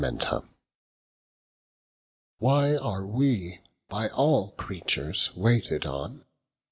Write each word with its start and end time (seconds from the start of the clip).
XII 0.03 0.37
Why 2.39 2.75
are 2.75 3.05
wee 3.05 3.61
by 3.87 4.09
all 4.09 4.49
creatures 4.53 5.29
waited 5.35 5.85
on? 5.85 6.25